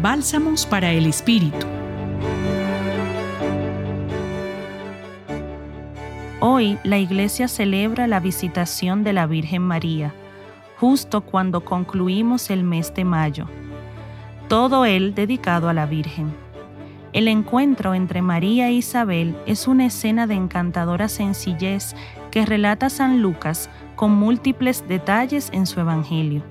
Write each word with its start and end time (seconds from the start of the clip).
Bálsamos 0.00 0.64
para 0.64 0.92
el 0.92 1.06
Espíritu. 1.06 1.66
Hoy 6.38 6.78
la 6.84 6.98
Iglesia 6.98 7.48
celebra 7.48 8.06
la 8.06 8.20
visitación 8.20 9.02
de 9.02 9.12
la 9.12 9.26
Virgen 9.26 9.62
María, 9.62 10.14
justo 10.78 11.22
cuando 11.22 11.64
concluimos 11.64 12.48
el 12.50 12.62
mes 12.62 12.94
de 12.94 13.04
mayo. 13.04 13.48
Todo 14.46 14.84
él 14.84 15.16
dedicado 15.16 15.68
a 15.68 15.72
la 15.72 15.86
Virgen. 15.86 16.32
El 17.12 17.26
encuentro 17.26 17.92
entre 17.92 18.22
María 18.22 18.68
e 18.68 18.74
Isabel 18.74 19.36
es 19.46 19.66
una 19.66 19.86
escena 19.86 20.28
de 20.28 20.34
encantadora 20.34 21.08
sencillez 21.08 21.96
que 22.30 22.46
relata 22.46 22.88
San 22.88 23.20
Lucas 23.20 23.68
con 23.96 24.12
múltiples 24.12 24.86
detalles 24.86 25.50
en 25.52 25.66
su 25.66 25.80
Evangelio 25.80 26.44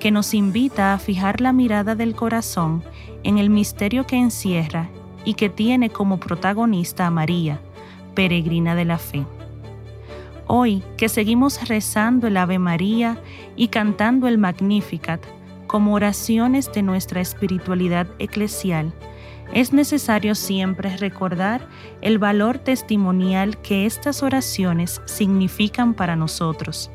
que 0.00 0.10
nos 0.10 0.34
invita 0.34 0.94
a 0.94 0.98
fijar 0.98 1.40
la 1.40 1.52
mirada 1.52 1.94
del 1.94 2.16
corazón 2.16 2.82
en 3.22 3.38
el 3.38 3.50
misterio 3.50 4.06
que 4.06 4.16
encierra 4.16 4.88
y 5.24 5.34
que 5.34 5.50
tiene 5.50 5.90
como 5.90 6.18
protagonista 6.18 7.06
a 7.06 7.10
María, 7.10 7.60
peregrina 8.14 8.74
de 8.74 8.86
la 8.86 8.98
fe. 8.98 9.24
Hoy 10.46 10.82
que 10.96 11.08
seguimos 11.08 11.68
rezando 11.68 12.26
el 12.26 12.38
Ave 12.38 12.58
María 12.58 13.18
y 13.54 13.68
cantando 13.68 14.26
el 14.26 14.38
Magnificat 14.38 15.20
como 15.66 15.94
oraciones 15.94 16.72
de 16.72 16.82
nuestra 16.82 17.20
espiritualidad 17.20 18.08
eclesial, 18.18 18.92
es 19.52 19.72
necesario 19.72 20.34
siempre 20.34 20.96
recordar 20.96 21.60
el 22.00 22.18
valor 22.18 22.58
testimonial 22.58 23.58
que 23.58 23.84
estas 23.84 24.22
oraciones 24.22 25.02
significan 25.04 25.92
para 25.92 26.16
nosotros 26.16 26.90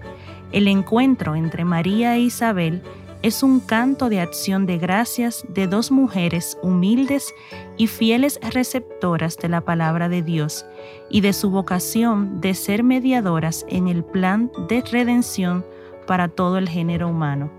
el 0.56 0.70
encuentro 0.70 1.36
entre 1.36 1.66
María 1.66 2.16
e 2.16 2.22
Isabel 2.22 2.82
es 3.26 3.42
un 3.42 3.60
canto 3.60 4.08
de 4.08 4.20
acción 4.20 4.68
de 4.68 4.78
gracias 4.78 5.46
de 5.50 5.66
dos 5.66 5.90
mujeres 5.90 6.60
humildes 6.62 7.34
y 7.76 7.88
fieles 7.88 8.40
receptoras 8.54 9.36
de 9.38 9.50
la 9.50 9.62
palabra 9.62 10.10
de 10.10 10.22
Dios 10.22 10.64
y 11.10 11.22
de 11.22 11.34
su 11.34 11.50
vocación 11.50 12.40
de 12.40 12.54
ser 12.54 12.84
mediadoras 12.84 13.66
en 13.68 13.88
el 13.88 14.04
plan 14.04 14.52
de 14.70 14.82
redención 14.82 15.66
para 16.06 16.28
todo 16.28 16.60
el 16.60 16.70
género 16.70 17.10
humano. 17.10 17.50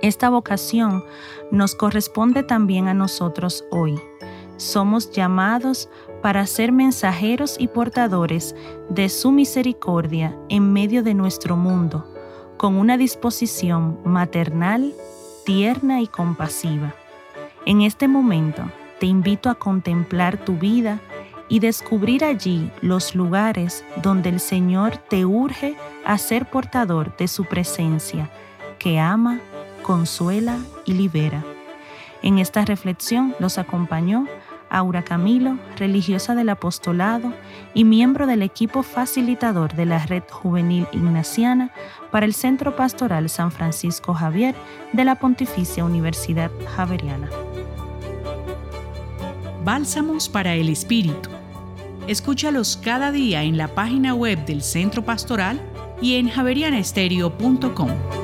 Esta 0.00 0.30
vocación 0.30 1.02
nos 1.50 1.74
corresponde 1.74 2.44
también 2.44 2.86
a 2.86 2.94
nosotros 2.94 3.64
hoy. 3.72 4.00
Somos 4.58 5.10
llamados 5.10 5.88
para 6.22 6.46
ser 6.46 6.70
mensajeros 6.70 7.56
y 7.58 7.66
portadores 7.66 8.54
de 8.90 9.08
su 9.08 9.32
misericordia 9.32 10.38
en 10.48 10.72
medio 10.72 11.02
de 11.02 11.14
nuestro 11.14 11.56
mundo 11.56 12.13
con 12.56 12.76
una 12.76 12.96
disposición 12.96 13.98
maternal, 14.04 14.92
tierna 15.44 16.00
y 16.00 16.06
compasiva. 16.06 16.94
En 17.66 17.82
este 17.82 18.08
momento 18.08 18.62
te 19.00 19.06
invito 19.06 19.50
a 19.50 19.54
contemplar 19.54 20.38
tu 20.38 20.56
vida 20.56 21.00
y 21.48 21.58
descubrir 21.58 22.24
allí 22.24 22.70
los 22.80 23.14
lugares 23.14 23.84
donde 24.02 24.30
el 24.30 24.40
Señor 24.40 24.96
te 24.96 25.24
urge 25.24 25.76
a 26.04 26.18
ser 26.18 26.46
portador 26.46 27.16
de 27.16 27.28
su 27.28 27.44
presencia, 27.44 28.30
que 28.78 28.98
ama, 28.98 29.40
consuela 29.82 30.58
y 30.84 30.94
libera. 30.94 31.44
En 32.22 32.38
esta 32.38 32.64
reflexión 32.64 33.34
los 33.38 33.58
acompañó 33.58 34.26
Aura 34.70 35.02
Camilo, 35.02 35.58
religiosa 35.76 36.34
del 36.34 36.48
apostolado 36.48 37.32
y 37.74 37.84
miembro 37.84 38.26
del 38.26 38.42
equipo 38.42 38.82
facilitador 38.82 39.74
de 39.74 39.86
la 39.86 40.04
Red 40.04 40.24
Juvenil 40.30 40.86
Ignaciana 40.92 41.72
para 42.10 42.26
el 42.26 42.34
Centro 42.34 42.76
Pastoral 42.76 43.28
San 43.28 43.50
Francisco 43.50 44.14
Javier 44.14 44.54
de 44.92 45.04
la 45.04 45.16
Pontificia 45.16 45.84
Universidad 45.84 46.50
Javeriana. 46.76 47.28
Bálsamos 49.64 50.28
para 50.28 50.54
el 50.54 50.68
Espíritu. 50.68 51.30
Escúchalos 52.06 52.76
cada 52.76 53.12
día 53.12 53.42
en 53.42 53.56
la 53.56 53.68
página 53.68 54.14
web 54.14 54.44
del 54.44 54.62
Centro 54.62 55.02
Pastoral 55.02 55.60
y 56.02 56.16
en 56.16 56.28
javerianestereo.com. 56.28 58.23